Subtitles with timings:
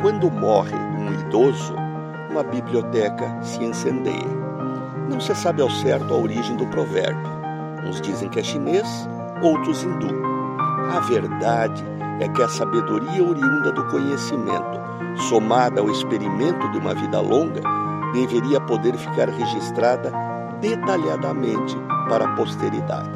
[0.00, 1.74] Quando morre um idoso,
[2.30, 4.46] uma biblioteca se incendeia.
[5.10, 7.30] Não se sabe ao certo a origem do provérbio.
[7.84, 9.08] Uns dizem que é chinês,
[9.42, 10.08] outros hindu.
[10.94, 11.82] A verdade
[12.20, 14.80] é que a sabedoria oriunda do conhecimento,
[15.28, 17.60] somada ao experimento de uma vida longa,
[18.12, 20.12] deveria poder ficar registrada
[20.60, 21.76] detalhadamente
[22.08, 23.10] para a posteridade.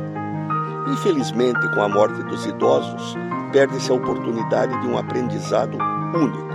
[0.88, 3.16] Infelizmente, com a morte dos idosos,
[3.52, 5.76] perde-se a oportunidade de um aprendizado
[6.14, 6.49] único.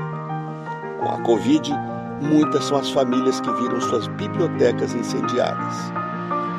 [1.05, 1.71] Com a Covid,
[2.19, 5.93] muitas são as famílias que viram suas bibliotecas incendiadas.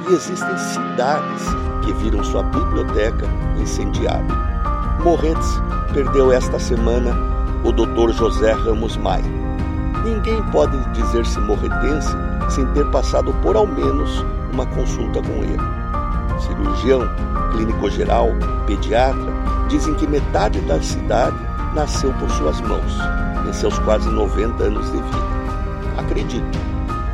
[0.08, 1.42] E existem cidades
[1.84, 3.26] que viram sua biblioteca
[3.58, 4.32] incendiada.
[5.02, 5.60] Morretes
[5.92, 7.12] perdeu esta semana
[7.64, 8.12] o Dr.
[8.12, 9.24] José Ramos Maia.
[10.04, 12.14] Ninguém pode dizer-se morretense
[12.48, 15.58] sem ter passado por ao menos uma consulta com ele.
[16.38, 17.00] Cirurgião,
[17.50, 18.28] clínico geral,
[18.64, 19.26] pediatra,
[19.68, 21.36] dizem que metade da cidade
[21.74, 22.96] nasceu por suas mãos,
[23.48, 25.36] em seus quase 90 anos de vida.
[25.96, 26.58] Acredito.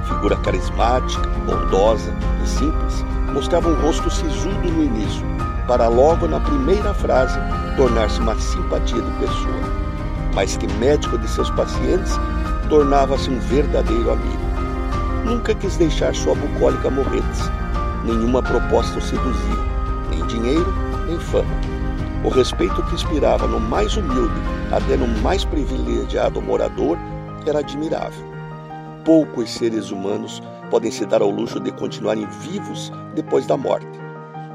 [0.07, 5.25] Figura carismática, bondosa e simples, mostrava um rosto sisudo no início,
[5.67, 7.39] para logo na primeira frase
[7.77, 9.83] tornar-se uma simpatia de pessoa.
[10.35, 12.13] Mas que médico de seus pacientes,
[12.69, 14.43] tornava-se um verdadeiro amigo.
[15.25, 17.51] Nunca quis deixar sua bucólica morretes.
[18.05, 19.57] Nenhuma proposta o seduzia,
[20.11, 20.75] nem dinheiro,
[21.07, 21.82] nem fama.
[22.25, 26.97] O respeito que inspirava no mais humilde, até no mais privilegiado morador,
[27.45, 28.25] era admirável.
[29.05, 33.99] Poucos seres humanos podem se dar ao luxo de continuarem vivos depois da morte,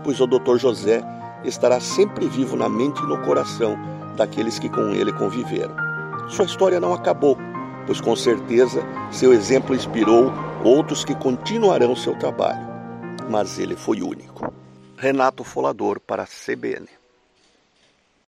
[0.02, 0.56] pois o Dr.
[0.58, 1.04] José
[1.44, 3.78] estará sempre vivo na mente e no coração
[4.16, 5.76] daqueles que com ele conviveram.
[6.30, 7.38] Sua história não acabou,
[7.86, 10.32] pois com certeza seu exemplo inspirou
[10.64, 12.66] outros que continuarão seu trabalho.
[13.30, 14.54] Mas ele foi único.
[14.98, 16.88] Renato Folador para a CBN.